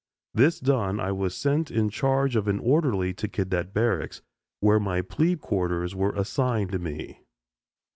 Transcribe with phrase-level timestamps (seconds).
[0.33, 4.23] This done I was sent in charge of an orderly to cadet barracks,
[4.59, 7.19] where my "plebe quarters" were assigned me.